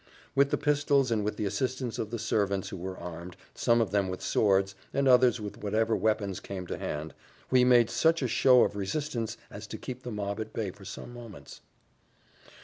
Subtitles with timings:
[0.33, 3.91] With the pistols, and with the assistance of the servants who were armed, some of
[3.91, 7.13] them with swords, and others with whatever weapons came to hand,
[7.51, 10.85] we made such a show of resistance as to keep the mob at bay for
[10.85, 11.61] some moments.